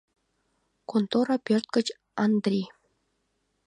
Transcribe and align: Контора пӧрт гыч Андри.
Контора 0.89 1.35
пӧрт 1.45 1.67
гыч 1.75 1.87
Андри. 2.23 2.61